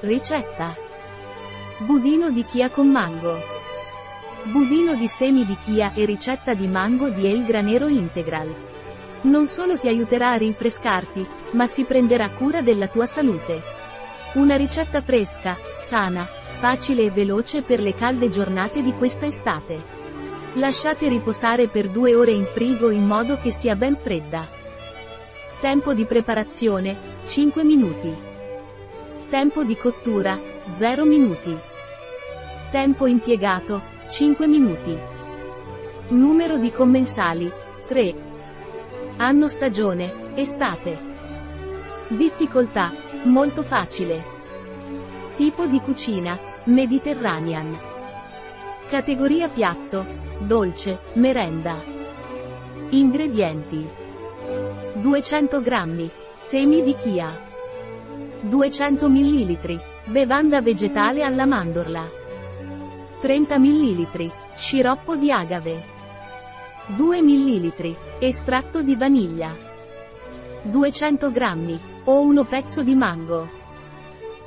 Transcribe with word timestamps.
Ricetta. 0.00 0.76
Budino 1.78 2.28
di 2.28 2.44
chia 2.44 2.68
con 2.68 2.86
mango. 2.86 3.40
Budino 4.42 4.94
di 4.94 5.08
semi 5.08 5.46
di 5.46 5.56
chia 5.56 5.94
e 5.94 6.04
ricetta 6.04 6.52
di 6.52 6.66
mango 6.66 7.08
di 7.08 7.26
El 7.26 7.46
Granero 7.46 7.88
Integral. 7.88 8.54
Non 9.22 9.46
solo 9.46 9.78
ti 9.78 9.88
aiuterà 9.88 10.32
a 10.32 10.36
rinfrescarti, 10.36 11.26
ma 11.52 11.66
si 11.66 11.84
prenderà 11.84 12.28
cura 12.28 12.60
della 12.60 12.88
tua 12.88 13.06
salute. 13.06 13.62
Una 14.34 14.56
ricetta 14.56 15.00
fresca, 15.00 15.56
sana, 15.78 16.26
facile 16.26 17.04
e 17.04 17.10
veloce 17.10 17.62
per 17.62 17.80
le 17.80 17.94
calde 17.94 18.28
giornate 18.28 18.82
di 18.82 18.92
questa 18.92 19.24
estate. 19.24 19.82
Lasciate 20.56 21.08
riposare 21.08 21.68
per 21.68 21.88
due 21.88 22.14
ore 22.14 22.32
in 22.32 22.44
frigo 22.44 22.90
in 22.90 23.06
modo 23.06 23.38
che 23.38 23.50
sia 23.50 23.74
ben 23.76 23.96
fredda. 23.96 24.46
Tempo 25.58 25.94
di 25.94 26.04
preparazione, 26.04 27.14
5 27.24 27.64
minuti. 27.64 28.34
Tempo 29.28 29.64
di 29.64 29.76
cottura, 29.76 30.38
0 30.70 31.04
minuti. 31.04 31.58
Tempo 32.70 33.06
impiegato, 33.06 33.82
5 34.08 34.46
minuti. 34.46 34.96
Numero 36.10 36.58
di 36.58 36.70
commensali, 36.70 37.50
3. 37.88 38.14
Anno 39.16 39.48
stagione, 39.48 40.36
estate. 40.36 40.96
Difficoltà, 42.06 42.92
molto 43.24 43.64
facile. 43.64 44.22
Tipo 45.34 45.66
di 45.66 45.80
cucina, 45.80 46.38
Mediterranean. 46.66 47.76
Categoria 48.88 49.48
piatto, 49.48 50.06
dolce, 50.38 51.00
merenda. 51.14 51.82
Ingredienti. 52.90 53.88
200 54.94 55.60
g, 55.62 56.10
semi 56.32 56.84
di 56.84 56.94
chia. 56.94 57.54
200 58.40 59.08
ml, 59.08 59.80
bevanda 60.04 60.60
vegetale 60.60 61.22
alla 61.24 61.46
mandorla. 61.46 62.06
30 63.20 63.58
ml, 63.58 64.30
sciroppo 64.54 65.16
di 65.16 65.30
agave. 65.32 65.82
2 66.88 67.22
ml, 67.22 67.96
estratto 68.18 68.82
di 68.82 68.94
vaniglia. 68.94 69.56
200 70.62 71.32
g, 71.32 71.78
o 72.04 72.20
uno 72.20 72.44
pezzo 72.44 72.82
di 72.82 72.94
mango. 72.94 73.48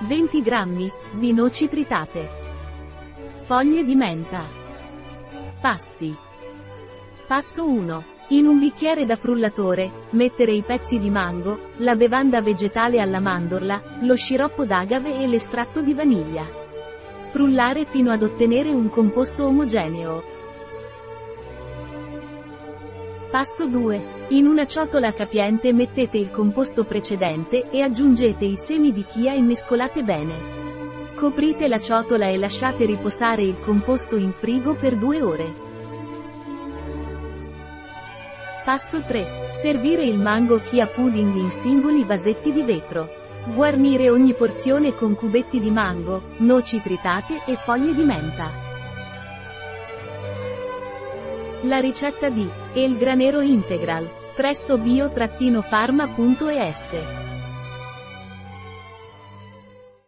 20 0.00 0.42
g, 0.42 0.92
di 1.12 1.32
noci 1.32 1.66
tritate. 1.66 2.28
Foglie 3.44 3.82
di 3.82 3.96
menta. 3.96 4.42
Passi. 5.60 6.14
Passo 7.26 7.66
1. 7.66 8.04
In 8.32 8.46
un 8.46 8.60
bicchiere 8.60 9.06
da 9.06 9.16
frullatore, 9.16 10.06
mettere 10.10 10.52
i 10.52 10.62
pezzi 10.62 11.00
di 11.00 11.10
mango, 11.10 11.70
la 11.78 11.96
bevanda 11.96 12.40
vegetale 12.40 13.00
alla 13.00 13.18
mandorla, 13.18 13.98
lo 14.02 14.14
sciroppo 14.14 14.64
d'agave 14.64 15.18
e 15.18 15.26
l'estratto 15.26 15.80
di 15.80 15.92
vaniglia. 15.94 16.46
Frullare 17.24 17.84
fino 17.84 18.12
ad 18.12 18.22
ottenere 18.22 18.70
un 18.70 18.88
composto 18.88 19.46
omogeneo. 19.46 20.22
Passo 23.28 23.66
2. 23.66 24.26
In 24.28 24.46
una 24.46 24.64
ciotola 24.64 25.12
capiente 25.12 25.72
mettete 25.72 26.16
il 26.16 26.30
composto 26.30 26.84
precedente 26.84 27.68
e 27.68 27.82
aggiungete 27.82 28.44
i 28.44 28.54
semi 28.54 28.92
di 28.92 29.04
chia 29.04 29.34
e 29.34 29.40
mescolate 29.40 30.04
bene. 30.04 30.34
Coprite 31.16 31.66
la 31.66 31.80
ciotola 31.80 32.28
e 32.28 32.38
lasciate 32.38 32.86
riposare 32.86 33.42
il 33.42 33.58
composto 33.58 34.14
in 34.14 34.30
frigo 34.30 34.74
per 34.74 34.94
due 34.94 35.20
ore. 35.20 35.69
Passo 38.64 39.00
3. 39.00 39.48
Servire 39.48 40.04
il 40.04 40.18
mango 40.18 40.60
Kia 40.60 40.86
pudding 40.86 41.34
in 41.34 41.50
singoli 41.50 42.04
vasetti 42.04 42.52
di 42.52 42.62
vetro. 42.62 43.08
Guarnire 43.54 44.10
ogni 44.10 44.34
porzione 44.34 44.94
con 44.94 45.14
cubetti 45.14 45.58
di 45.58 45.70
mango, 45.70 46.34
noci 46.38 46.82
tritate 46.82 47.40
e 47.46 47.56
foglie 47.56 47.94
di 47.94 48.04
menta. 48.04 48.50
La 51.62 51.78
ricetta 51.78 52.28
di 52.28 52.46
El 52.74 52.98
Granero 52.98 53.40
Integral 53.40 54.06
presso 54.34 54.76
bio-pharma.es 54.76 57.29